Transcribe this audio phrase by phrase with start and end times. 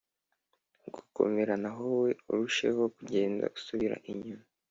[0.93, 4.45] Gukomera naho wowe urusheho kugenda usubira inyuma